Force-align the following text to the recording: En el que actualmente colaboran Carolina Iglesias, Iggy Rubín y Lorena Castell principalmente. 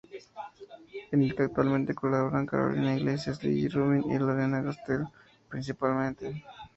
En 1.11 1.21
el 1.21 1.35
que 1.35 1.43
actualmente 1.43 1.93
colaboran 1.93 2.47
Carolina 2.47 2.95
Iglesias, 2.97 3.43
Iggy 3.43 3.67
Rubín 3.67 4.09
y 4.11 4.17
Lorena 4.17 4.63
Castell 4.63 5.05
principalmente. 5.47 6.43